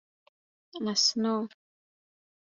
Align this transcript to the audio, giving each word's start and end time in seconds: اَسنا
اَسنا 0.89 1.33